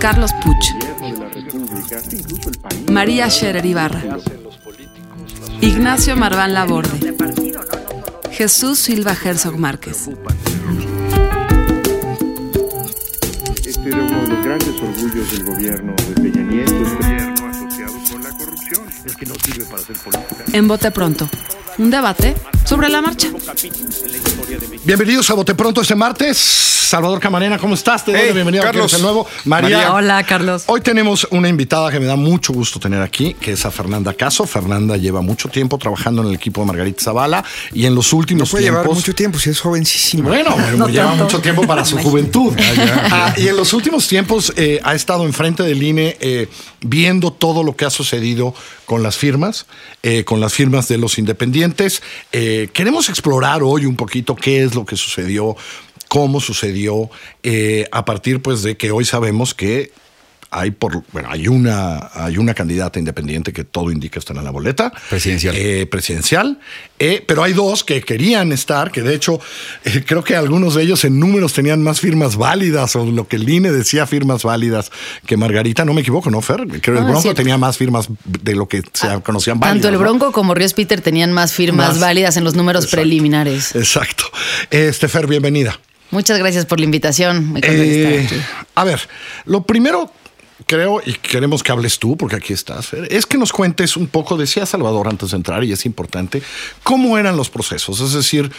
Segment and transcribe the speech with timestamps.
[0.00, 0.64] Carlos Puch.
[2.90, 4.02] María Scherer Ibarra.
[5.60, 7.14] Ignacio Marván Laborde.
[8.32, 10.08] Jesús Silva Herzog Márquez.
[13.62, 18.22] Este era uno de los grandes orgullos del gobierno de Peña Nieto, gobierno asociado con
[18.22, 18.88] la corrupción.
[19.04, 20.44] Es que no sirve para hacer política.
[20.54, 21.28] En Bote Pronto,
[21.76, 23.28] un debate sobre la marcha.
[24.84, 26.79] Bienvenidos a Bote Pronto este martes.
[26.90, 28.04] Salvador Camarena, ¿cómo estás?
[28.04, 28.90] Te doy Hey, la bienvenida Carlos.
[28.90, 29.24] de nuevo.
[29.44, 29.76] María.
[29.76, 29.94] María.
[29.94, 30.64] Hola, Carlos.
[30.66, 34.12] Hoy tenemos una invitada que me da mucho gusto tener aquí, que es a Fernanda
[34.12, 34.44] Caso.
[34.44, 38.18] Fernanda lleva mucho tiempo trabajando en el equipo de Margarita Zavala y en los No
[38.18, 38.96] últimos puede llevar tiempos.
[38.98, 40.30] mucho tiempo si es jovencísima.
[40.30, 41.24] Bueno, No lleva tanto.
[41.26, 42.52] mucho tiempo para su juventud.
[43.12, 46.48] Ah, y en los últimos tiempos eh, ha estado enfrente del INE eh,
[46.80, 48.52] viendo todo lo que ha sucedido
[48.84, 49.66] con las firmas,
[50.02, 52.02] eh, con las firmas de los independientes.
[52.32, 55.56] Eh, queremos explorar hoy un poquito qué es lo que sucedió,
[56.10, 57.08] cómo sucedió,
[57.44, 59.92] eh, a partir pues de que hoy sabemos que
[60.52, 64.50] hay por bueno hay una hay una candidata independiente que todo indica estar en la
[64.50, 65.54] boleta Presidencial.
[65.56, 66.58] eh, presidencial
[66.98, 69.38] eh, pero hay dos que querían estar que de hecho
[69.84, 73.36] eh, creo que algunos de ellos en números tenían más firmas válidas o lo que
[73.36, 74.90] el INE decía firmas válidas
[75.24, 77.34] que Margarita no me equivoco no Fer creo que el Ah, Bronco sí.
[77.34, 80.00] tenía más firmas de lo que se conocían válidas Tanto el ¿no?
[80.00, 82.00] Bronco como Ríos Peter tenían más firmas Más.
[82.00, 83.02] válidas en los números Exacto.
[83.02, 83.76] preliminares.
[83.76, 84.24] exacto
[84.72, 85.78] este Fer bienvenida
[86.10, 87.46] Muchas gracias por la invitación.
[87.46, 88.46] Muy Eh, estar aquí.
[88.74, 89.00] a ver,
[89.44, 90.12] lo primero
[90.66, 94.06] creo, y queremos que hables tú, porque aquí estás, Fer, es que nos cuentes un
[94.06, 96.42] poco, decía Salvador antes de entrar, y es importante,
[96.82, 98.00] cómo eran los procesos.
[98.00, 98.50] Es decir,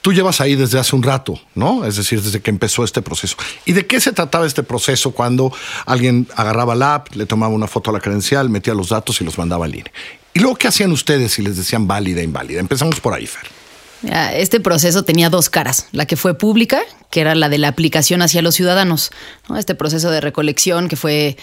[0.00, 1.84] tú llevas ahí desde hace un rato, ¿no?
[1.84, 3.36] Es decir, desde que empezó este proceso.
[3.64, 5.52] ¿Y de qué se trataba este proceso cuando
[5.84, 9.24] alguien agarraba la app, le tomaba una foto a la credencial, metía los datos y
[9.24, 9.92] los mandaba al INE?
[10.34, 12.60] Y luego, ¿qué hacían ustedes si les decían válida, inválida?
[12.60, 13.61] Empezamos por ahí, Fer.
[14.04, 15.86] Este proceso tenía dos caras.
[15.92, 16.80] La que fue pública,
[17.10, 19.10] que era la de la aplicación hacia los ciudadanos.
[19.48, 19.56] ¿no?
[19.56, 21.36] Este proceso de recolección que fue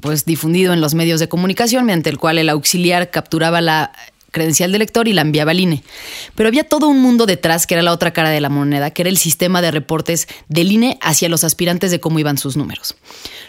[0.00, 3.92] pues, difundido en los medios de comunicación, mediante el cual el auxiliar capturaba la
[4.32, 5.84] credencial de lector y la enviaba al INE.
[6.34, 9.02] Pero había todo un mundo detrás, que era la otra cara de la moneda, que
[9.02, 12.96] era el sistema de reportes del INE hacia los aspirantes de cómo iban sus números.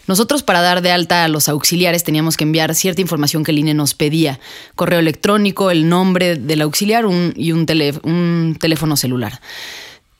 [0.06, 3.60] Nosotros para dar de alta a los auxiliares teníamos que enviar cierta información que el
[3.60, 4.40] INE nos pedía,
[4.76, 7.06] correo electrónico, el nombre del auxiliar
[7.36, 9.40] y un teléfono celular.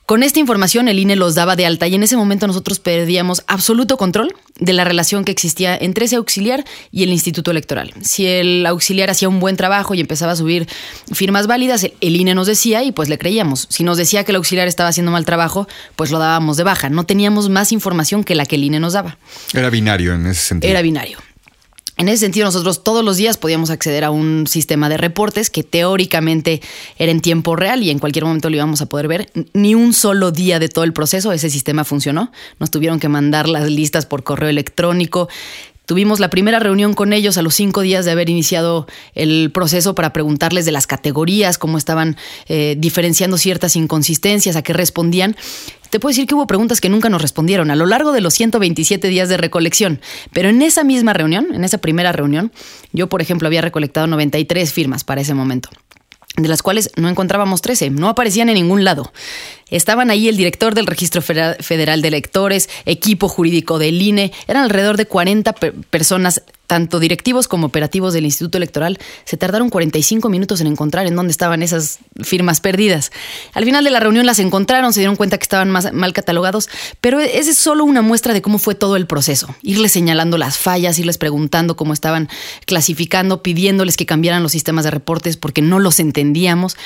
[0.06, 3.42] Con esta información el INE los daba de alta y en ese momento nosotros perdíamos
[3.46, 7.94] absoluto control de la relación que existía entre ese auxiliar y el Instituto Electoral.
[8.02, 10.68] Si el auxiliar hacía un buen trabajo y empezaba a subir
[11.10, 13.66] firmas válidas, el- INE nos decía y pues le creíamos.
[13.70, 15.66] Si nos decía que el auxiliar estaba haciendo mal trabajo,
[15.96, 16.90] pues lo dábamos de baja.
[16.90, 19.16] No teníamos más información que la que el INE nos daba.
[19.54, 20.70] Era binario en ese sentido.
[20.70, 21.16] Era binario.
[21.96, 25.62] En ese sentido, nosotros todos los días podíamos acceder a un sistema de reportes que
[25.62, 26.60] teóricamente
[26.98, 29.30] era en tiempo real y en cualquier momento lo íbamos a poder ver.
[29.52, 32.32] Ni un solo día de todo el proceso ese sistema funcionó.
[32.58, 35.28] Nos tuvieron que mandar las listas por correo electrónico.
[35.86, 39.94] Tuvimos la primera reunión con ellos a los cinco días de haber iniciado el proceso
[39.94, 42.16] para preguntarles de las categorías, cómo estaban
[42.48, 45.36] eh, diferenciando ciertas inconsistencias, a qué respondían.
[45.90, 48.32] Te puedo decir que hubo preguntas que nunca nos respondieron a lo largo de los
[48.32, 50.00] 127 días de recolección,
[50.32, 52.50] pero en esa misma reunión, en esa primera reunión,
[52.92, 55.68] yo, por ejemplo, había recolectado 93 firmas para ese momento
[56.36, 59.12] de las cuales no encontrábamos 13, no aparecían en ningún lado.
[59.70, 64.96] Estaban ahí el director del Registro Federal de Electores, equipo jurídico del INE, eran alrededor
[64.96, 66.42] de 40 per- personas,
[66.74, 68.98] tanto directivos como operativos del Instituto Electoral.
[69.24, 73.12] Se tardaron 45 minutos en encontrar en dónde estaban esas firmas perdidas.
[73.52, 76.68] Al final de la reunión las encontraron, se dieron cuenta que estaban más, mal catalogados,
[77.00, 79.54] pero esa es solo una muestra de cómo fue todo el proceso.
[79.62, 82.28] Irles señalando las fallas, irles preguntando cómo estaban
[82.66, 86.76] clasificando, pidiéndoles que cambiaran los sistemas de reportes porque no los entendíamos.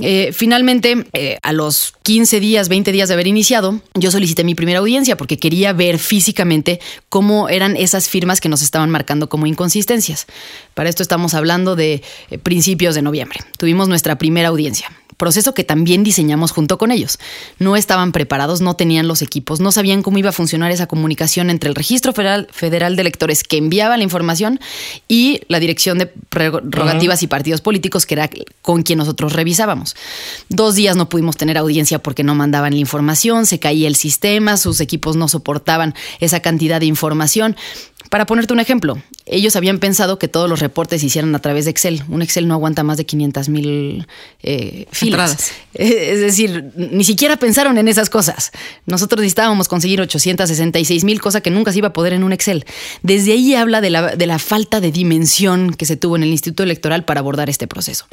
[0.00, 4.54] Eh, finalmente, eh, a los 15 días, 20 días de haber iniciado, yo solicité mi
[4.54, 9.46] primera audiencia porque quería ver físicamente cómo eran esas firmas que nos estaban marcando como
[9.46, 10.26] inconsistencias.
[10.74, 13.40] Para esto estamos hablando de eh, principios de noviembre.
[13.58, 14.90] Tuvimos nuestra primera audiencia.
[15.18, 17.18] Proceso que también diseñamos junto con ellos.
[17.58, 21.50] No estaban preparados, no tenían los equipos, no sabían cómo iba a funcionar esa comunicación
[21.50, 24.60] entre el Registro Federal, Federal de Electores que enviaba la información
[25.08, 28.30] y la Dirección de Prerrogativas y Partidos Políticos, que era
[28.62, 29.96] con quien nosotros revisábamos.
[30.48, 34.56] Dos días no pudimos tener audiencia porque no mandaban la información, se caía el sistema,
[34.56, 37.56] sus equipos no soportaban esa cantidad de información.
[38.10, 38.96] Para ponerte un ejemplo,
[39.26, 42.02] ellos habían pensado que todos los reportes se hicieran a través de Excel.
[42.08, 44.06] Un Excel no aguanta más de 500 mil
[44.42, 45.52] eh, filas.
[45.74, 48.52] Es decir, ni siquiera pensaron en esas cosas.
[48.86, 52.64] Nosotros necesitábamos conseguir 866 mil, cosa que nunca se iba a poder en un Excel.
[53.02, 56.30] Desde ahí habla de la, de la falta de dimensión que se tuvo en el
[56.30, 58.06] Instituto Electoral para abordar este proceso.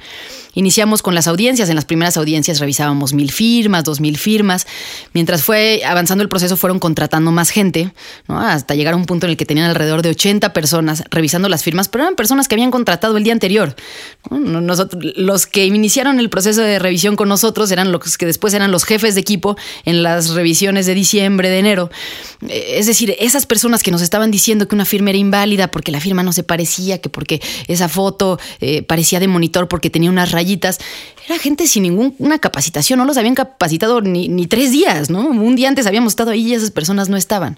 [0.55, 1.69] Iniciamos con las audiencias.
[1.69, 4.65] En las primeras audiencias revisábamos mil firmas, dos mil firmas.
[5.13, 7.93] Mientras fue avanzando el proceso, fueron contratando más gente,
[8.27, 11.63] hasta llegar a un punto en el que tenían alrededor de 80 personas revisando las
[11.63, 13.75] firmas, pero eran personas que habían contratado el día anterior.
[14.29, 18.71] Nosotros, los que iniciaron el proceso de revisión con nosotros eran los que después eran
[18.71, 21.91] los jefes de equipo en las revisiones de diciembre, de enero.
[22.47, 25.91] Eh, es decir, esas personas que nos estaban diciendo que una firma era inválida porque
[25.91, 30.09] la firma no se parecía, que porque esa foto eh, parecía de monitor porque tenía
[30.09, 30.79] unas rayitas,
[31.27, 35.27] era gente sin ninguna capacitación, no los habían capacitado ni, ni tres días, ¿no?
[35.27, 37.57] Un día antes habíamos estado ahí y esas personas no estaban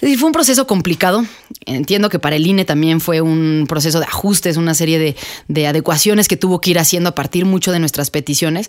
[0.00, 1.24] fue un proceso complicado.
[1.64, 5.16] Entiendo que para el INE también fue un proceso de ajustes, una serie de,
[5.48, 8.68] de, adecuaciones que tuvo que ir haciendo a partir mucho de nuestras peticiones,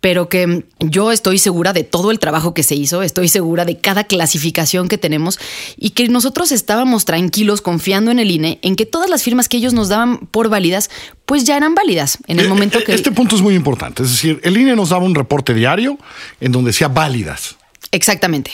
[0.00, 3.78] pero que yo estoy segura de todo el trabajo que se hizo, estoy segura de
[3.78, 5.38] cada clasificación que tenemos
[5.76, 9.56] y que nosotros estábamos tranquilos confiando en el INE en que todas las firmas que
[9.56, 10.90] ellos nos daban por válidas,
[11.24, 12.94] pues ya eran válidas en el eh, momento que...
[12.94, 15.98] Este punto es muy importante, es decir, el INE nos daba un reporte diario
[16.40, 17.56] en donde decía válidas.
[17.92, 18.52] Exactamente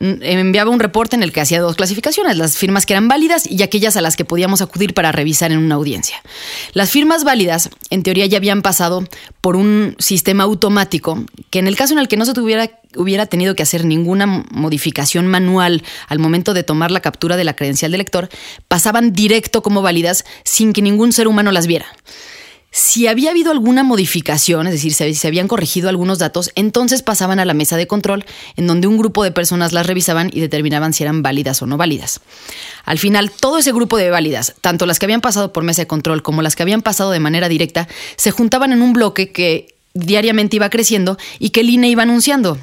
[0.00, 3.62] enviaba un reporte en el que hacía dos clasificaciones, las firmas que eran válidas y
[3.62, 6.22] aquellas a las que podíamos acudir para revisar en una audiencia.
[6.72, 9.04] Las firmas válidas, en teoría, ya habían pasado
[9.40, 13.26] por un sistema automático que en el caso en el que no se tuviera, hubiera
[13.26, 17.90] tenido que hacer ninguna modificación manual al momento de tomar la captura de la credencial
[17.90, 18.28] de lector,
[18.68, 21.86] pasaban directo como válidas sin que ningún ser humano las viera.
[22.70, 27.40] Si había habido alguna modificación, es decir, si se habían corregido algunos datos, entonces pasaban
[27.40, 28.26] a la mesa de control,
[28.56, 31.78] en donde un grupo de personas las revisaban y determinaban si eran válidas o no
[31.78, 32.20] válidas.
[32.84, 35.86] Al final, todo ese grupo de válidas, tanto las que habían pasado por mesa de
[35.86, 39.77] control como las que habían pasado de manera directa, se juntaban en un bloque que
[39.94, 42.58] diariamente iba creciendo y que el INE iba anunciando.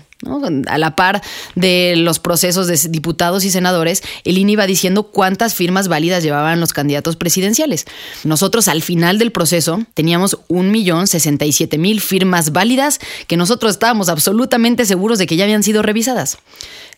[0.68, 1.22] A la par
[1.56, 6.62] de los procesos de diputados y senadores, el INE iba diciendo cuántas firmas válidas llevaban
[6.62, 7.86] los candidatos presidenciales.
[8.24, 13.38] Nosotros al final del proceso teníamos un millón sesenta y siete mil firmas válidas que
[13.38, 16.38] nosotros estábamos absolutamente seguros de que ya habían sido revisadas.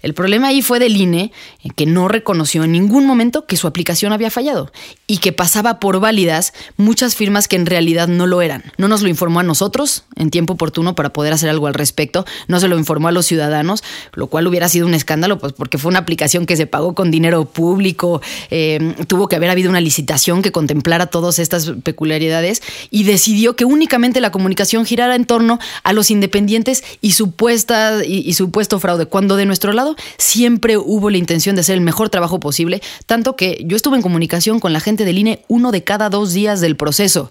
[0.01, 1.31] El problema ahí fue del INE,
[1.75, 4.71] que no reconoció en ningún momento que su aplicación había fallado
[5.07, 8.63] y que pasaba por válidas muchas firmas que en realidad no lo eran.
[8.77, 12.25] No nos lo informó a nosotros en tiempo oportuno para poder hacer algo al respecto,
[12.47, 13.83] no se lo informó a los ciudadanos,
[14.13, 17.11] lo cual hubiera sido un escándalo, pues porque fue una aplicación que se pagó con
[17.11, 23.03] dinero público, eh, tuvo que haber habido una licitación que contemplara todas estas peculiaridades y
[23.03, 28.79] decidió que únicamente la comunicación girara en torno a los independientes y, supuesta, y supuesto
[28.79, 29.87] fraude, cuando de nuestro lado
[30.18, 34.01] siempre hubo la intención de hacer el mejor trabajo posible, tanto que yo estuve en
[34.01, 37.30] comunicación con la gente del INE uno de cada dos días del proceso.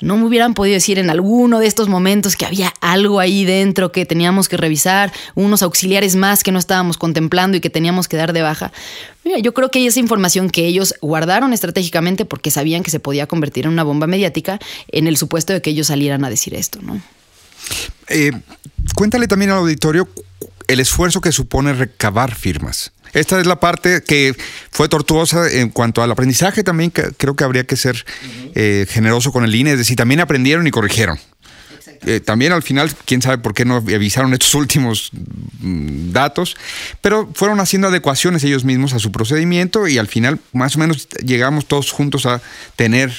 [0.00, 3.92] No me hubieran podido decir en alguno de estos momentos que había algo ahí dentro
[3.92, 8.16] que teníamos que revisar, unos auxiliares más que no estábamos contemplando y que teníamos que
[8.16, 8.72] dar de baja.
[9.42, 13.66] Yo creo que esa información que ellos guardaron estratégicamente porque sabían que se podía convertir
[13.66, 14.58] en una bomba mediática
[14.88, 17.00] en el supuesto de que ellos salieran a decir esto, ¿no?
[18.08, 18.32] Eh,
[18.94, 20.08] cuéntale también al auditorio
[20.66, 22.92] el esfuerzo que supone recabar firmas.
[23.12, 24.36] Esta es la parte que
[24.70, 26.62] fue tortuosa en cuanto al aprendizaje.
[26.62, 28.04] También creo que habría que ser
[28.54, 31.18] eh, generoso con el INE, es decir, también aprendieron y corrigieron.
[32.06, 35.10] Eh, también al final, quién sabe por qué no avisaron estos últimos
[35.60, 36.56] mm, datos,
[37.00, 41.08] pero fueron haciendo adecuaciones ellos mismos a su procedimiento y al final más o menos
[41.24, 42.40] llegamos todos juntos a
[42.76, 43.12] tener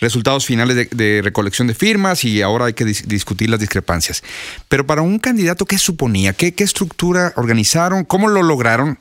[0.00, 4.22] resultados finales de, recolección de firmas y ahora hay que discutir las discrepancias.
[4.68, 6.32] Pero para un candidato, ¿qué suponía?
[6.32, 8.04] ¿Qué, estructura organizaron?
[8.04, 8.98] ¿Cómo lo lograron?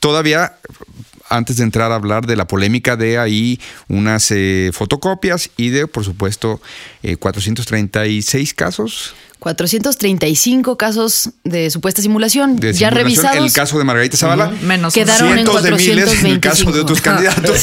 [0.00, 0.56] Todavía
[1.32, 5.86] antes de entrar a hablar de la polémica de ahí unas eh, fotocopias y de,
[5.86, 6.60] por supuesto,
[7.18, 13.38] 436 eh, casos 435 casos de supuesta simulación ya revisados.
[13.38, 16.26] En el caso de Margarita Zavala, menos quedaron en 425.
[16.26, 17.60] en el caso de otros candidatos.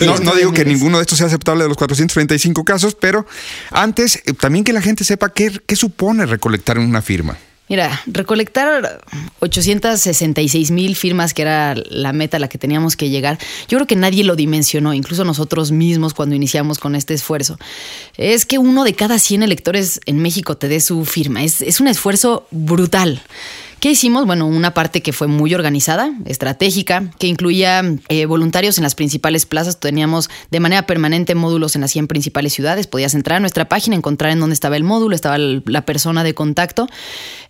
[0.24, 3.24] no, digo que ninguno de estos sea aceptable de los 435 casos, pero
[3.70, 7.38] antes eh, también que la gente sepa qué, qué supone recolectar una firma.
[7.68, 9.02] Mira, recolectar
[9.40, 13.86] 866 mil firmas, que era la meta a la que teníamos que llegar, yo creo
[13.86, 17.58] que nadie lo dimensionó, incluso nosotros mismos cuando iniciamos con este esfuerzo.
[18.16, 21.42] Es que uno de cada 100 electores en México te dé su firma.
[21.42, 23.22] Es, es un esfuerzo brutal.
[23.80, 24.26] ¿Qué hicimos?
[24.26, 29.46] Bueno, una parte que fue muy organizada, estratégica, que incluía eh, voluntarios en las principales
[29.46, 29.78] plazas.
[29.78, 32.88] Teníamos de manera permanente módulos en las 100 principales ciudades.
[32.88, 36.34] Podías entrar a nuestra página, encontrar en dónde estaba el módulo, estaba la persona de
[36.34, 36.88] contacto.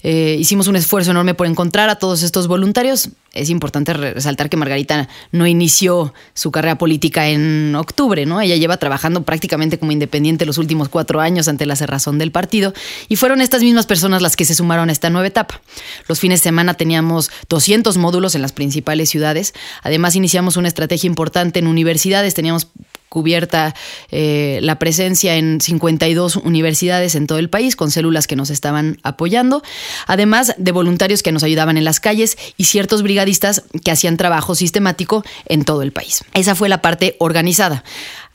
[0.02, 3.08] Eh, hicimos un esfuerzo enorme por encontrar a todos estos voluntarios.
[3.32, 8.40] Es importante resaltar que Margarita no inició su carrera política en octubre, ¿no?
[8.40, 12.72] Ella lleva trabajando prácticamente como independiente los últimos cuatro años ante la cerrazón del partido
[13.08, 15.60] y fueron estas mismas personas las que se sumaron a esta nueva etapa.
[16.08, 19.54] Los fines de semana teníamos 200 módulos en las principales ciudades.
[19.82, 22.34] Además, iniciamos una estrategia importante en universidades.
[22.34, 22.68] Teníamos
[23.08, 23.74] cubierta
[24.10, 28.98] eh, la presencia en 52 universidades en todo el país con células que nos estaban
[29.02, 29.62] apoyando,
[30.06, 34.54] además de voluntarios que nos ayudaban en las calles y ciertos brigadistas que hacían trabajo
[34.54, 36.24] sistemático en todo el país.
[36.34, 37.84] Esa fue la parte organizada.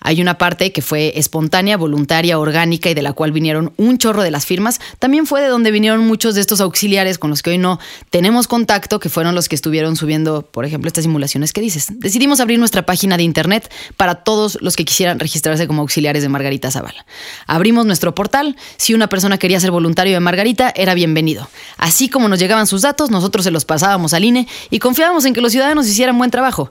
[0.04, 4.22] Hay una parte que fue espontánea, voluntaria, orgánica y de la cual vinieron un chorro
[4.22, 4.80] de las firmas.
[5.00, 7.80] También fue de donde vinieron muchos de estos auxiliares con los que hoy no
[8.10, 11.88] tenemos contacto, que fueron los que estuvieron subiendo, por ejemplo, estas simulaciones que dices.
[11.90, 16.30] Decidimos abrir nuestra página de internet para todos los que quisieran registrarse como auxiliares de
[16.30, 17.06] Margarita Zavala.
[17.48, 18.58] Abrimos nuestro portal.
[18.78, 21.50] Si una persona quería ser voluntario de Margarita, era bienvenido.
[21.78, 25.34] Así como nos llegaban sus datos, nosotros se los pasábamos al INE y confiábamos en
[25.34, 26.70] que los ciudadanos hicieran buen trabajo.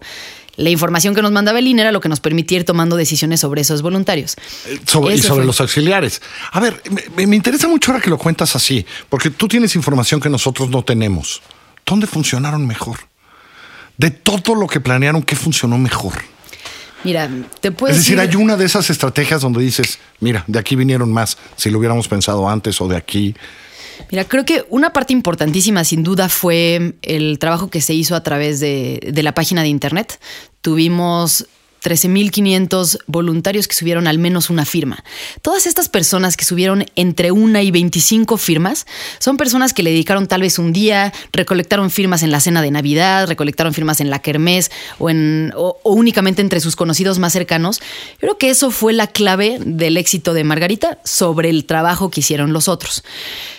[0.57, 3.41] La información que nos mandaba el INE era lo que nos permitía ir tomando decisiones
[3.41, 4.37] sobre esos voluntarios.
[4.67, 6.21] Eh, sobre, y sobre los auxiliares.
[6.53, 6.83] A ver,
[7.17, 10.69] me, me, interesa mucho ahora que lo cuentas así, porque tú tienes información que nosotros
[10.69, 11.41] no tenemos.
[11.87, 12.99] ¿Dónde funcionaron mejor?
[13.97, 16.15] De todo lo que planearon, ¿qué funcionó mejor?
[17.05, 17.29] Mira,
[17.61, 17.97] te puedes.
[17.97, 21.71] Es decir, hay una de esas estrategias donde dices, mira, de aquí vinieron más, si
[21.71, 23.35] lo hubiéramos pensado antes o de aquí.
[24.11, 28.23] Mira, creo que una parte importantísima sin duda fue el trabajo que se hizo a
[28.23, 30.21] través de, la página de internet.
[30.61, 31.47] Tuvimos
[31.83, 35.03] 13.500 voluntarios que subieron al menos una firma.
[35.41, 38.87] Todas estas personas que subieron entre una y 25 firmas
[39.19, 42.71] son personas que le dedicaron tal vez un día, recolectaron firmas en la cena de
[42.71, 47.81] Navidad, recolectaron firmas en la Kermés o, en, únicamente entre sus conocidos más cercanos.
[48.21, 52.53] Creo que eso fue la clave del éxito de Margarita sobre el trabajo que hicieron
[52.53, 53.03] los otros.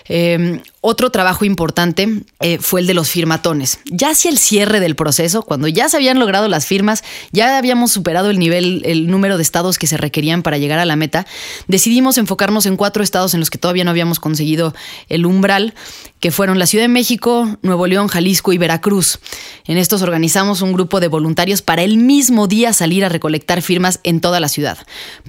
[0.09, 3.79] Eh, otro trabajo importante eh, fue el de los firmatones.
[3.85, 7.93] Ya hacia el cierre del proceso, cuando ya se habían logrado las firmas, ya habíamos
[7.93, 11.25] superado el nivel, el número de estados que se requerían para llegar a la meta,
[11.67, 14.75] decidimos enfocarnos en cuatro estados en los que todavía no habíamos conseguido
[15.07, 15.73] el umbral,
[16.19, 19.19] que fueron la Ciudad de México, Nuevo León, Jalisco y Veracruz.
[19.65, 24.01] En estos organizamos un grupo de voluntarios para el mismo día salir a recolectar firmas
[24.03, 24.77] en toda la ciudad.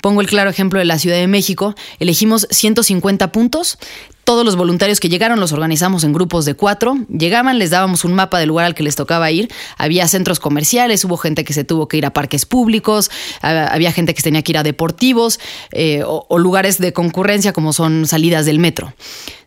[0.01, 1.75] Pongo el claro ejemplo de la Ciudad de México.
[2.01, 3.79] Elegimos 150 puntos,
[4.25, 6.97] todos los voluntarios que llegaron los organizamos en grupos de cuatro.
[7.09, 9.51] Llegaban, les dábamos un mapa del lugar al que les tocaba ir.
[9.77, 13.11] Había centros comerciales, hubo gente que se tuvo que ir a parques públicos,
[13.43, 15.41] había gente que tenía que ir a deportivos
[15.71, 18.95] eh, o, o lugares de concurrencia como son salidas del metro.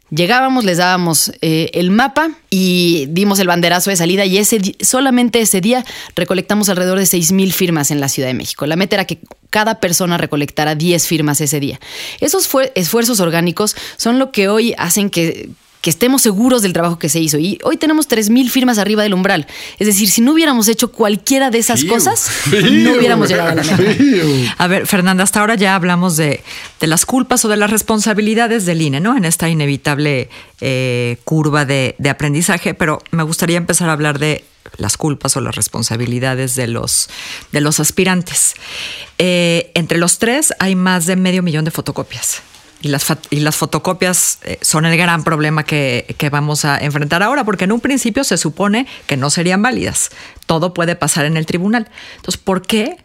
[0.09, 5.41] Llegábamos, les dábamos eh, el mapa y dimos el banderazo de salida y ese solamente
[5.41, 5.83] ese día
[6.15, 8.65] recolectamos alrededor de 6.000 firmas en la Ciudad de México.
[8.65, 11.79] La meta era que cada persona recolectara 10 firmas ese día.
[12.21, 15.49] Esos esfuerzos orgánicos son lo que hoy hacen que
[15.87, 17.39] que estemos seguros del trabajo que se hizo.
[17.39, 19.47] Y hoy tenemos 3.000 firmas arriba del umbral.
[19.79, 23.63] Es decir, si no hubiéramos hecho cualquiera de esas cosas, no hubiéramos llegado a la
[23.63, 23.77] meta.
[24.57, 26.43] A ver, Fernanda, hasta ahora ya hablamos de,
[26.81, 29.15] de, las culpas o de las responsabilidades del INE, ¿no?
[29.15, 30.29] En esta inevitable
[30.59, 34.43] eh, curva de, de aprendizaje, pero me gustaría empezar a hablar de
[34.75, 37.09] las culpas o las responsabilidades de los,
[37.53, 38.55] de los aspirantes.
[39.19, 42.41] Eh, entre los tres hay más de medio millón de fotocopias.
[42.81, 47.23] Y las, y las, fotocopias eh, son el gran problema que, que, vamos a enfrentar
[47.23, 50.11] ahora, porque en un principio se supone que no serían válidas.
[50.45, 51.89] Todo puede pasar en el tribunal.
[52.17, 53.03] Entonces, ¿por qué,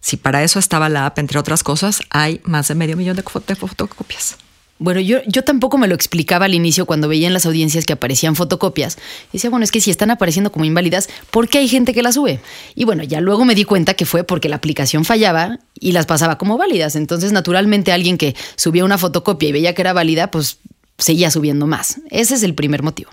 [0.00, 3.22] si para eso estaba la app, entre otras cosas, hay más de medio millón de,
[3.46, 4.38] de fotocopias?
[4.82, 7.92] Bueno, yo, yo tampoco me lo explicaba al inicio cuando veía en las audiencias que
[7.92, 8.98] aparecían fotocopias.
[9.30, 12.02] Y decía, bueno, es que si están apareciendo como inválidas, ¿por qué hay gente que
[12.02, 12.40] las sube?
[12.74, 16.06] Y bueno, ya luego me di cuenta que fue porque la aplicación fallaba y las
[16.06, 16.96] pasaba como válidas.
[16.96, 20.58] Entonces, naturalmente, alguien que subía una fotocopia y veía que era válida, pues
[20.98, 21.96] seguía subiendo más.
[22.10, 23.10] Ese es el primer motivo.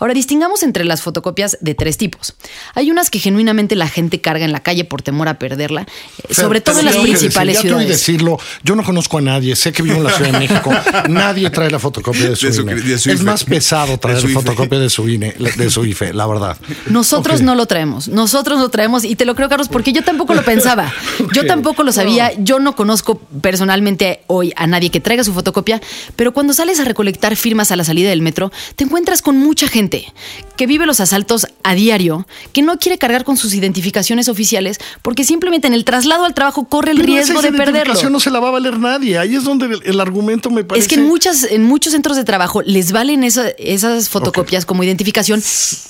[0.00, 2.34] Ahora, distingamos entre las fotocopias de tres tipos.
[2.74, 5.86] Hay unas que genuinamente la gente carga en la calle por temor a perderla,
[6.22, 7.86] pero, sobre todo en las principales decir, ciudades.
[7.88, 10.70] Ya decirlo, yo no conozco a nadie, sé que vivo en la Ciudad de México,
[11.08, 12.74] nadie trae la fotocopia de su, De su- INE.
[12.74, 13.24] de su es IFE.
[13.24, 14.42] más pesado traer De su la IFE.
[14.42, 16.56] fotocopia de su INE, de su IFE, la verdad.
[16.86, 17.42] Nosotros Ok.
[17.46, 20.42] no lo traemos, nosotros lo traemos y te lo creo, Carlos, porque yo tampoco lo
[20.44, 20.92] pensaba.
[21.34, 25.80] Yo tampoco lo sabía, yo no conozco personalmente hoy a nadie que traiga su fotocopia,
[26.16, 29.36] pero cuando sales a recolectar recolectar firmas a la salida del metro, te encuentras con
[29.38, 30.12] mucha gente
[30.56, 35.24] que vive los asaltos a diario, que no quiere cargar con sus identificaciones oficiales porque
[35.24, 37.72] simplemente en el traslado al trabajo corre el Pero riesgo esa de perderlo.
[37.78, 39.18] identificación no se la va a valer nadie.
[39.18, 40.84] Ahí es donde el, el argumento me parece.
[40.84, 44.82] Es que en, muchas, en muchos centros de trabajo les valen esa- esas fotocopias como
[44.84, 45.42] identificación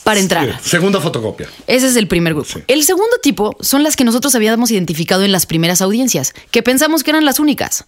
[0.05, 0.61] para entrar.
[0.63, 1.49] Segunda fotocopia.
[1.67, 2.49] Ese es el primer grupo.
[2.67, 7.03] El segundo tipo son las que nosotros habíamos identificado en las primeras audiencias, que pensamos
[7.05, 7.85] que eran las únicas.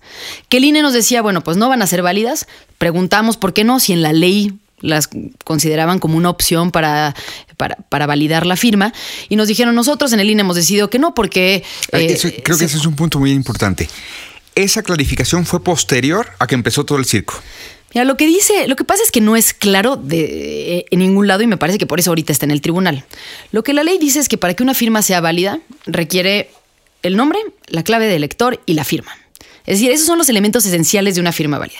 [0.49, 2.47] Que el INE nos decía, bueno, pues no van a ser válidas.
[2.80, 5.10] Preguntamos por qué no, si en la ley las
[5.44, 7.14] consideraban como una opción para,
[7.58, 8.94] para, para validar la firma.
[9.28, 11.62] Y nos dijeron, nosotros en el INE hemos decidido que no, porque...
[11.92, 13.90] Ay, eh, eso- creo que se- ese es un punto muy importante.
[14.54, 17.34] Esa clarificación fue posterior a que empezó todo el circo.
[17.92, 21.00] Mira, lo que dice, lo que pasa es que no es claro de, eh, en
[21.00, 23.04] ningún lado y me parece que por eso ahorita está en el tribunal.
[23.52, 26.50] Lo que la ley dice es que para que una firma sea válida requiere
[27.02, 29.12] el nombre, la clave de elector y la firma.
[29.70, 31.78] Es decir, esos son los elementos esenciales de una firma válida.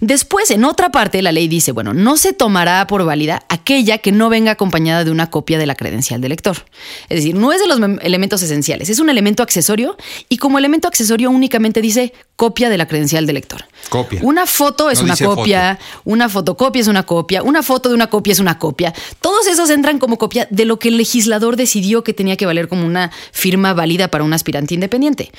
[0.00, 4.10] Después, en otra parte, la ley dice, bueno, no se tomará por válida aquella que
[4.10, 6.64] no venga acompañada de una copia de la credencial del lector.
[7.08, 9.96] Es decir, no es de los elementos esenciales, es un elemento accesorio
[10.28, 13.64] y como elemento accesorio únicamente dice copia de la credencial del lector.
[13.90, 14.18] Copia.
[14.24, 18.10] Una foto es No una copia, una fotocopia es una copia, una foto de una
[18.10, 18.92] copia es una copia.
[19.20, 22.66] Todos esos entran como copia de lo que el legislador decidió que tenía que valer
[22.66, 25.30] como una firma válida para un aspirante independiente.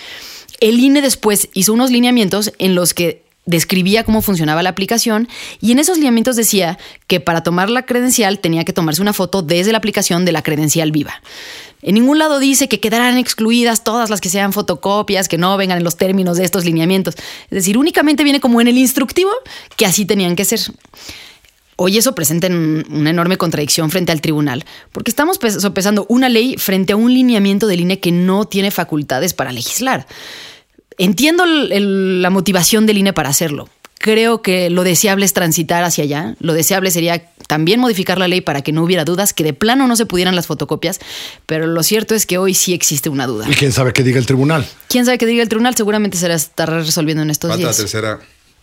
[0.62, 5.28] El INE después hizo lineamientos en los que describía cómo funcionaba la aplicación
[5.62, 9.42] y en esos lineamientos decía que para tomar la credencial tenía que tomarse una foto
[9.42, 11.22] desde la aplicación de la credencial viva.
[11.82, 15.80] En ningún lado dice que quedarán excluidas todas las que sean fotocopias, que no vengan
[15.80, 17.16] en los términos de estos lineamientos.
[17.16, 19.32] Es decir, únicamente viene como en el instructivo
[19.76, 20.60] que así tenían que ser.
[21.78, 26.30] Hoy eso presenta en una enorme contradicción frente al tribunal, porque estamos pes- sopesando una
[26.30, 30.06] ley frente a un lineamiento del INE que no tiene facultades para legislar.
[31.04, 33.68] Entiendo el- el- la motivación del INE para hacerlo.
[33.98, 36.36] Creo que lo deseable es transitar hacia allá.
[36.40, 39.88] Lo deseable sería también modificar la ley para que no hubiera dudas, que de plano
[39.88, 41.00] no se pudieran las fotocopias,
[41.46, 43.46] pero lo cierto es que hoy sí existe una duda.
[43.50, 44.66] Y quién sabe qué diga el tribunal.
[44.88, 45.76] ¿Quién sabe qué diga el tribunal?
[45.76, 47.78] Seguramente se la estará resolviendo en estos Falta la días.
[47.78, 48.20] tercera.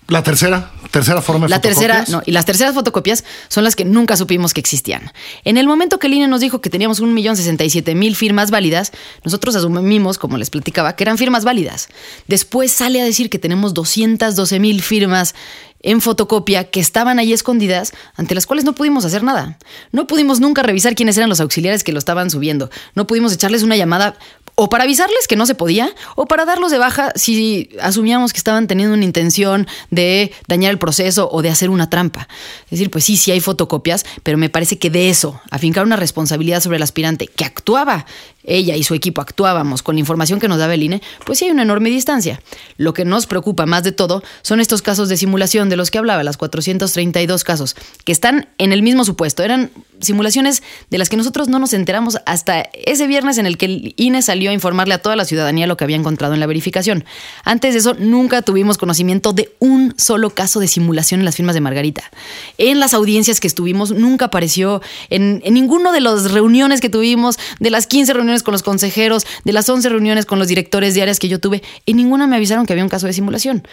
[0.09, 3.85] La tercera, tercera forma de La tercera, no, y las terceras fotocopias son las que
[3.85, 5.13] nunca supimos que existían.
[5.45, 10.17] En el momento que el INE nos dijo que teníamos 1.067.000 firmas válidas, nosotros asumimos,
[10.17, 11.89] como les platicaba, que eran firmas válidas.
[12.27, 15.35] Después sale a decir que tenemos 212.000 firmas
[15.83, 19.59] en fotocopia que estaban ahí escondidas, ante las cuales no pudimos hacer nada.
[19.93, 22.71] No pudimos nunca revisar quiénes eran los auxiliares que lo estaban subiendo.
[22.95, 24.17] No pudimos echarles una llamada
[24.61, 28.39] o para avisarles que no se podía, o para darlos de baja si asumíamos que
[28.39, 32.27] estaban teniendo una intención de dañar el proceso o de hacer una trampa.
[32.65, 35.95] Es decir, pues sí, sí hay fotocopias, pero me parece que de eso, afincar una
[35.95, 38.05] responsabilidad sobre el aspirante que actuaba,
[38.49, 41.45] ella y su equipo actuábamos con la información que nos daba el INE, pues sí
[41.45, 42.41] hay una enorme distancia.
[42.77, 45.99] Lo que nos preocupa más de todo son estos casos de simulación de los que
[45.99, 49.43] hablaba, las 432 casos, que están en el mismo supuesto.
[49.43, 53.67] Eran simulaciones de las que nosotros no nos enteramos hasta ese viernes en el que
[53.67, 56.47] el INE salió a informarle a toda la ciudadanía lo que había encontrado en la
[56.47, 57.05] verificación.
[57.45, 61.55] Antes de eso, nunca tuvimos conocimiento de un solo caso de simulación en las firmas
[61.55, 62.05] de Margarita.
[62.59, 67.39] En las audiencias que estuvimos, nunca apareció en, en ninguno de las reuniones que tuvimos,
[67.59, 71.03] de las 15 reuniones con los consejeros, de las 11 reuniones con los directores de
[71.03, 73.67] áreas que yo tuve, en ninguna me avisaron que había un caso de simulación.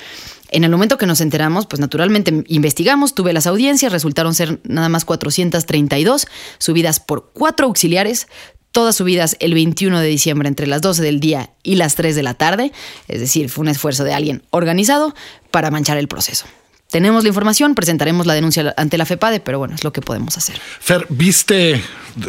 [0.49, 4.89] En el momento que nos enteramos, pues naturalmente investigamos, tuve las audiencias, resultaron ser nada
[4.89, 6.28] más 432,
[6.60, 8.28] subidas por cuatro auxiliares,
[8.71, 12.23] todas subidas el 21 de diciembre entre las 12 del día y las 3 de
[12.23, 12.73] la tarde,
[13.08, 15.15] es decir, fue un esfuerzo de alguien organizado
[15.49, 16.45] para manchar el proceso.
[16.89, 20.37] Tenemos la información, presentaremos la denuncia ante la FEPADE, pero bueno, es lo que podemos
[20.37, 20.59] hacer.
[20.79, 21.81] Fer, viste,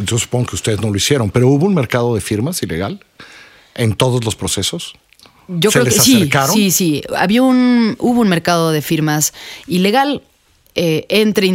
[0.04, 3.04] yo supongo que ustedes no lo hicieron, pero hubo un mercado de firmas ilegal
[3.74, 4.94] en todos los procesos.
[5.48, 6.56] Yo ¿Se creo les que sí, acercaron?
[6.56, 7.02] sí, sí.
[7.16, 9.32] Había un, hubo un mercado de firmas
[9.68, 10.22] ilegal
[10.78, 11.46] eh, entre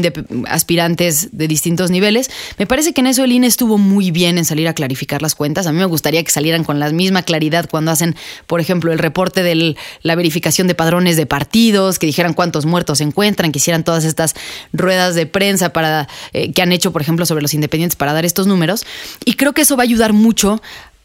[0.48, 2.32] aspirantes de distintos niveles.
[2.58, 5.36] Me parece que en eso el INE estuvo muy bien en salir a clarificar las
[5.36, 5.68] cuentas.
[5.68, 8.16] A mí me gustaría que salieran con la misma claridad cuando hacen,
[8.48, 12.98] por ejemplo, el reporte de la verificación de padrones de partidos, que dijeran cuántos muertos
[12.98, 14.34] se encuentran, que hicieran todas estas
[14.74, 18.26] ruedas de prensa para eh, que han hecho, por ejemplo, sobre los independientes para dar
[18.26, 18.86] estos números.
[19.24, 20.62] Y creo que eso va a ayudar mucho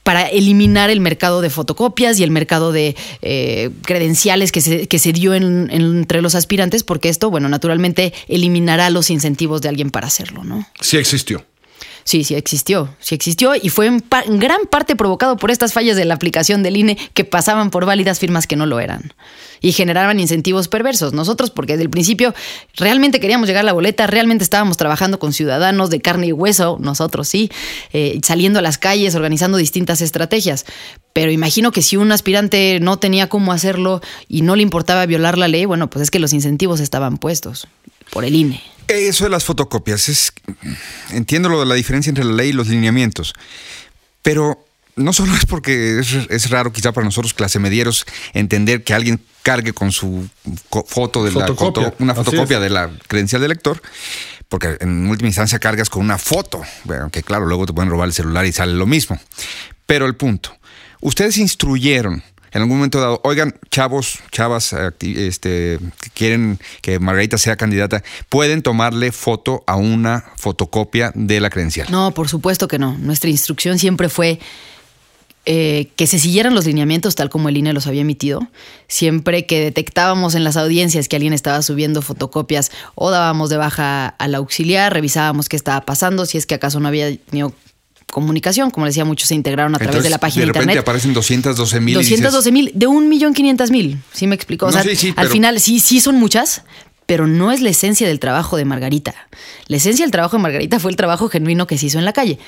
[0.07, 5.01] para eliminar el mercado de fotocopias y el mercado de eh, credenciales que se, que
[5.01, 9.69] se dio en- en- entre los aspirantes, porque esto, bueno, naturalmente eliminará los incentivos de
[9.69, 10.65] alguien para hacerlo, ¿no?
[10.81, 11.45] Sí existió.
[12.09, 15.73] Sí, sí existió, sí existió y fue en, pa- en gran parte provocado por estas
[15.73, 19.13] fallas de la aplicación del INE que pasaban por válidas firmas que no lo eran
[19.61, 21.13] y generaban incentivos perversos.
[21.15, 22.33] Nosotros, porque desde el principio
[22.77, 26.79] realmente queríamos llegar a la boleta, realmente estábamos trabajando con ciudadanos de carne y hueso,
[26.81, 27.51] nosotros sí,
[27.93, 30.65] eh, saliendo a las calles, organizando distintas estrategias.
[31.13, 35.39] Pero imagino que si un aspirante no tenía cómo hacerlo y no le importaba violar
[35.39, 37.67] la ley, bueno, pues es que los incentivos estaban puestos.
[38.11, 38.63] por el INE.
[38.89, 40.33] Eso de las fotocopias, es,
[41.11, 43.35] entiendo lo de la diferencia entre la ley y los lineamientos,
[44.23, 48.95] pero no solo es porque es, es raro quizá para nosotros clase medieros entender que
[48.95, 50.29] alguien cargue con su
[50.87, 53.81] foto de Fotocopia, la una fotocopia de la credencial de lector,
[54.49, 58.09] porque en última instancia cargas con una foto, bueno, que claro, luego te pueden robar
[58.09, 59.21] el celular y sale lo mismo.
[59.87, 60.57] Pero el punto,
[61.01, 62.25] ustedes instruyeron
[62.57, 68.63] en algún momento dado, oigan, chavos, chavas este, que quieren que Margarita sea candidata, pueden
[68.63, 71.87] tomarle foto a una fotocopia de la credencial.
[71.91, 72.97] No, por supuesto que no.
[72.97, 74.39] Nuestra instrucción siempre fue
[75.45, 78.41] eh, que se siguieran los lineamientos tal como el INE los había emitido.
[78.89, 84.09] Siempre que detectábamos en las audiencias que alguien estaba subiendo fotocopias o dábamos de baja
[84.09, 87.53] al auxiliar, revisábamos qué estaba pasando, si es que acaso no había tenido
[88.13, 88.71] comunicación.
[88.71, 90.83] Como les decía, muchos se integraron a través Entonces, de la página de repente internet.
[90.83, 91.95] aparecen 212 mil.
[91.95, 94.67] 212 mil, de un millón quinientas mil, ¿sí me explicó?
[94.67, 96.63] O No, sea, sí, sí, al pero- final sí, sí son muchas,
[97.07, 99.15] pero no es la esencia del trabajo de Margarita.
[99.69, 102.13] La esencia del trabajo de Margarita fue el trabajo genuino que se hizo en la
[102.13, 102.39] calle.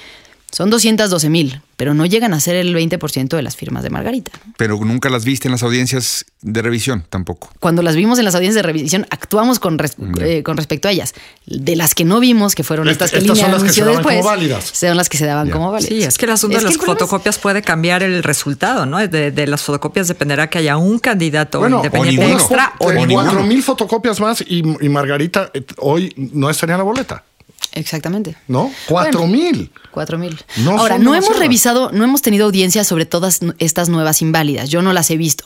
[0.50, 4.30] Son 212 mil, pero no llegan a ser el 20% de las firmas de Margarita.
[4.46, 4.54] ¿no?
[4.56, 7.50] Pero nunca las viste en las audiencias de revisión tampoco.
[7.60, 10.90] Cuando las vimos en las audiencias de revisión, actuamos con, res- eh, con respecto a
[10.90, 11.12] ellas.
[11.46, 13.80] De las que no vimos, que fueron estas que estas Línea son las que se
[13.82, 14.64] daban después, como válidas.
[14.72, 15.88] son las que se daban como válidas.
[15.94, 18.86] Sí, es que el asunto Es de que las es- fotocopias puede cambiar el resultado,
[18.86, 19.06] ¿no?
[19.06, 22.40] De, de las fotocopias dependerá que haya un candidato Bueno, independiente o ninguno.
[22.40, 26.78] extra o O cuatro mil fotocopias más y, y Margarita eh, hoy no estaría en
[26.78, 27.22] la boleta,
[27.72, 28.34] Exactamente.
[28.48, 28.70] ¿no?
[28.88, 29.70] Cuatro mil.
[29.90, 30.36] Cuatro mil.
[30.58, 34.68] No Ahora, no hemos revisado, no hemos tenido audiencia sobre todas estas nuevas inválidas.
[34.68, 35.44] Yo no las he visto.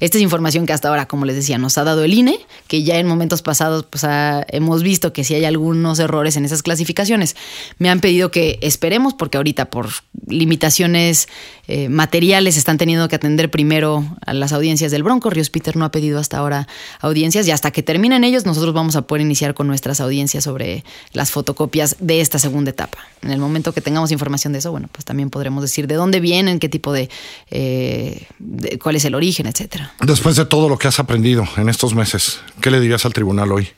[0.00, 2.82] Esta es información que hasta ahora, como les decía, nos ha dado el INE, que
[2.84, 6.62] ya en momentos pasados pues, ha- hemos visto que sí hay algunos errores en esas
[6.62, 7.34] clasificaciones.
[7.78, 9.88] Me han pedido que esperemos, porque ahorita por
[10.26, 11.28] limitaciones
[11.66, 15.30] eh, materiales están teniendo que atender primero a las audiencias del Bronco.
[15.30, 16.68] Ríos Peter no ha pedido hasta ahora
[17.00, 20.84] audiencias y hasta que terminen ellos, nosotros vamos a poder iniciar con nuestras audiencias sobre
[21.12, 22.98] las fotocopias de esta segunda etapa.
[23.22, 26.20] En el momento que tengamos información de eso, bueno, pues también podremos decir de dónde
[26.20, 27.08] vienen, qué tipo de,
[27.50, 29.94] eh, de- cuál es el origen, etcétera.
[30.00, 33.52] Después de todo lo que has aprendido en estos meses, ¿qué le dirías al tribunal
[33.52, 33.68] hoy?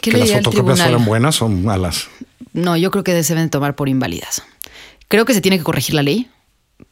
[0.00, 2.08] ¿Qué ¿Que le las fotocopias fueran buenas o malas?
[2.52, 4.42] No, yo creo que se deben tomar por inválidas.
[5.08, 6.28] Creo que se tiene que corregir la ley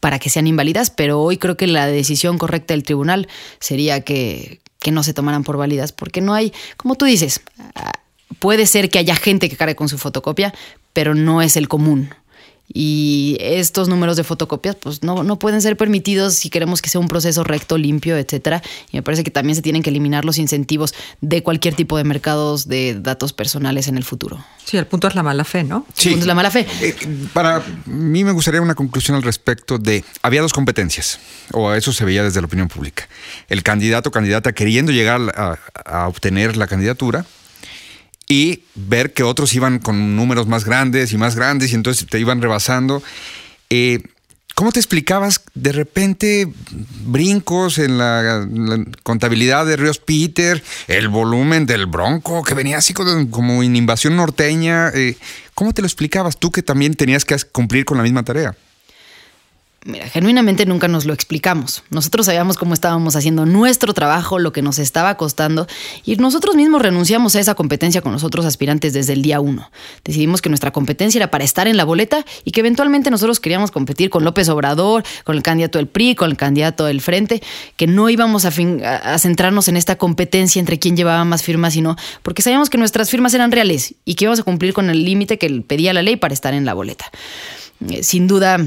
[0.01, 3.29] para que sean inválidas, pero hoy creo que la decisión correcta del tribunal
[3.61, 7.41] sería que, que no se tomaran por válidas, porque no hay, como tú dices,
[8.39, 10.55] puede ser que haya gente que cargue con su fotocopia,
[10.93, 12.11] pero no es el común.
[12.71, 17.01] Y estos números de fotocopias, pues no, no pueden ser permitidos si queremos que sea
[17.01, 18.63] un proceso recto, limpio, etcétera.
[18.93, 22.05] Y me parece que también se tienen que eliminar los incentivos de cualquier tipo de
[22.05, 24.45] mercados de datos personales en el futuro.
[24.67, 25.87] Sí, el punto es la mala fe, ¿no?
[25.95, 26.67] Segundo es la mala fe.
[26.83, 26.95] Eh,
[27.33, 31.21] para mí me gustaría una conclusión al respecto de, había dos competencias,
[31.53, 33.09] o eso se veía desde la opinión pública.
[33.49, 37.25] El candidato o candidata queriendo llegar a, a obtener la candidatura
[38.29, 42.21] y ver que otros iban con números más grandes y más grandes y entonces te
[42.21, 43.03] iban rebasando.
[43.71, 44.03] Eh,
[44.55, 46.53] ¿Cómo te explicabas de repente
[47.05, 48.45] brincos en la,
[49.05, 54.17] contabilidad de Ríos Peter, el volumen del Bronco que venía así como, como en invasión
[54.17, 54.91] norteña?
[54.93, 55.17] eh,
[55.55, 58.57] ¿Cómo te lo explicabas tú que también tenías que cumplir con la misma tarea?
[59.89, 61.83] Mira, genuinamente nunca nos lo explicamos.
[61.89, 65.67] Nosotros sabíamos cómo estábamos haciendo nuestro trabajo, lo que nos estaba costando,
[66.05, 69.71] y nosotros mismos renunciamos a esa competencia con los otros aspirantes desde el día uno.
[70.05, 73.71] Decidimos que nuestra competencia era para estar en la boleta y que eventualmente nosotros queríamos
[73.71, 77.43] competir con López Obrador, con el candidato del PRI, con el candidato del Frente,
[77.77, 78.51] que no íbamos a,
[79.19, 83.33] centrarnos en esta competencia entre quién llevaba más firmas, sino porque sabíamos que nuestras firmas
[83.33, 86.35] eran reales y que íbamos a cumplir con el límite que pedía la ley para
[86.35, 87.07] estar en la boleta.
[87.89, 88.59] Eh, sin duda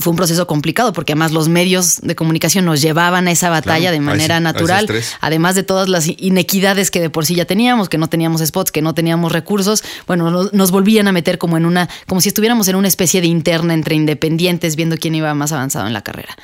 [0.00, 3.90] fue un proceso complicado porque además los medios de comunicación nos llevaban a esa batalla
[3.90, 4.88] Claro, de manera ese- natural,
[5.20, 8.70] además de todas las inequidades que de por sí ya teníamos, que no teníamos spots,
[8.72, 12.28] que no teníamos recursos, bueno, nos, nos volvían a meter como en una, como si
[12.28, 16.02] estuviéramos en una especie de interna entre independientes viendo quién iba más avanzado en la
[16.02, 16.36] carrera.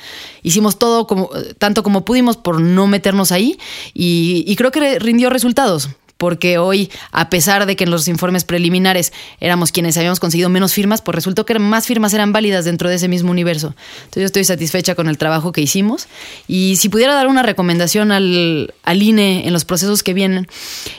[0.43, 3.57] Hicimos todo como, tanto como pudimos por no meternos ahí
[3.93, 5.89] y, y creo que rindió resultados
[6.25, 10.73] porque hoy, a pesar de que en los informes preliminares éramos quienes habíamos conseguido menos
[10.73, 13.75] firmas, pues resultó que más firmas eran válidas dentro de ese mismo universo.
[14.05, 16.07] Entonces yo estoy satisfecha con el trabajo que hicimos
[16.47, 20.47] y si pudiera dar una recomendación al, al INE en los procesos que vienen,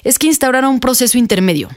[0.04, 1.70] es que instaurara un proceso intermedio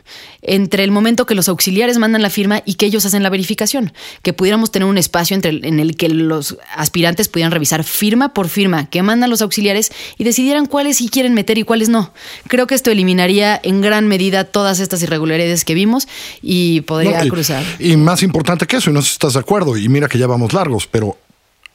[0.44, 3.94] entre el momento que los auxiliares mandan la firma y que ellos hacen la verificación,
[4.22, 8.48] que pudiéramos tener un espacio entre en el que los aspirantes pudieran revisar firma por
[8.48, 12.14] firma que mandan los auxiliares y decidieran cuáles sí quieren meter y cuáles no.
[12.48, 16.08] Creo que esto eliminaría en gran medida todas estas irregularidades que vimos
[16.42, 17.64] y podría No, y- cruzar.
[17.80, 20.18] Y, más importante que eso, y no sé si estás de acuerdo, y mira que
[20.18, 21.18] ya vamos largos, pero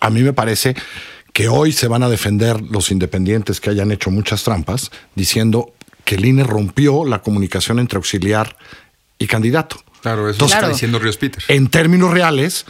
[0.01, 0.75] a mí me parece
[1.33, 5.73] que hoy se van a defender los independientes que hayan hecho muchas trampas, diciendo
[6.05, 8.57] que el INE rompió la comunicación entre auxiliar
[9.19, 9.77] y candidato.
[10.03, 11.43] Claro, eso Entonces, está diciendo Ríos Peter.
[11.49, 12.67] En términos reales,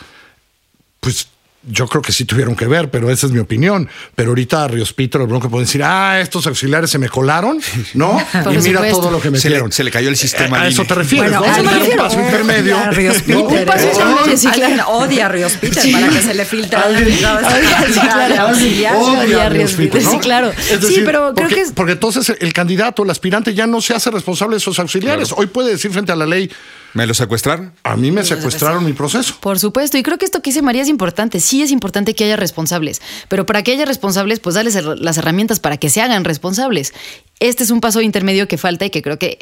[1.00, 1.28] pues
[1.66, 3.88] yo creo que sí tuvieron que ver, pero esa es mi opinión.
[4.14, 7.58] Pero ahorita a Ríos Peter o Bronco pueden decir, ah, estos auxiliares se me colaron,
[7.94, 8.18] ¿no?
[8.44, 9.00] Por y mira supuesto.
[9.00, 9.68] todo lo que Se metieron.
[9.68, 11.52] le, se le cayó el sistema a al eso te refieres, Bueno, ¿no?
[11.52, 12.76] a eso me Hay un paso intermedio.
[12.76, 13.24] Odia a Ríos ¿no?
[13.48, 13.60] Peter.
[13.60, 13.90] Un paso ¿eh?
[13.92, 14.90] intermedio, sí, Alguien claro.
[14.90, 16.78] odia a Ríos Peter para que se le filtre.
[16.98, 17.18] Sí,
[18.00, 18.48] claro.
[18.48, 18.96] auxiliar.
[18.96, 20.52] Odia a Ríos Peter, sí, claro.
[20.56, 23.94] Sí, pero creo porque, que es- porque entonces el candidato, el aspirante ya no se
[23.94, 25.32] hace responsable de sus auxiliares.
[25.36, 26.50] Hoy puede decir frente a la ley,
[26.94, 27.72] ¿Me lo secuestraron?
[27.82, 29.36] a mí me secuestraron mi proceso.
[29.40, 31.40] Por supuesto, y creo que esto que dice María es importante.
[31.40, 35.60] Sí es importante que haya responsables, pero para que haya responsables, pues darles las herramientas
[35.60, 36.94] para que se hagan responsables.
[37.40, 39.38] Este es un paso intermedio que falta y que creo que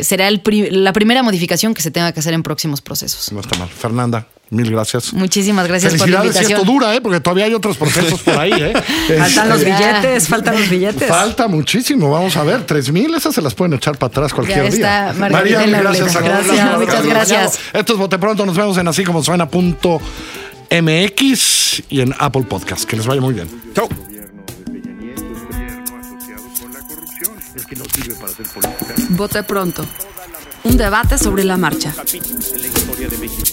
[0.00, 3.32] será el pri- la primera modificación que se tenga que hacer en próximos procesos.
[3.32, 3.68] No está mal.
[3.68, 5.12] Fernanda, mil gracias.
[5.12, 6.60] Muchísimas gracias por la invitación.
[6.60, 7.00] esto dura, ¿eh?
[7.00, 8.52] porque todavía hay otros procesos por ahí.
[8.52, 8.72] ¿eh?
[9.18, 11.08] Faltan los Este, billetes, faltan los billetes.
[11.08, 14.62] Falta muchísimo, vamos a ver, tres mil, esas se las pueden echar para atrás cualquier
[14.62, 15.20] Ya está, día.
[15.20, 16.14] Margarita María, gracias.
[16.22, 17.58] Gracias, muchas gracias.
[17.72, 20.00] Esto es Bote Pronto, nos vemos en así como suena punto
[20.70, 22.84] MX y en Apple Podcast.
[22.84, 23.48] Que les vaya muy bien.
[23.74, 23.88] Chau.
[27.72, 28.94] Que no sirve para hacer política.
[29.10, 29.86] Vote pronto.
[30.64, 31.94] Un debate sobre la marcha.
[32.12, 33.52] en la historia de México.